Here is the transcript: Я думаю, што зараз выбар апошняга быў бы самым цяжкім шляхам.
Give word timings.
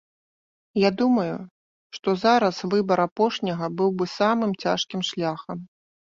Я 0.83 0.89
думаю, 1.01 1.35
што 1.97 2.09
зараз 2.23 2.63
выбар 2.73 2.99
апошняга 3.07 3.65
быў 3.83 3.89
бы 4.01 4.05
самым 4.17 4.59
цяжкім 4.67 5.07
шляхам. 5.13 5.57